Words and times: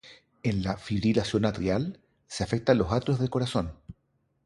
En 0.41 0.63
la 0.63 0.77
"fibrilación 0.77 1.45
atrial", 1.45 1.99
se 2.25 2.43
afectan 2.43 2.79
los 2.79 2.91
atrios 2.91 3.19
del 3.19 3.29
corazón. 3.29 3.73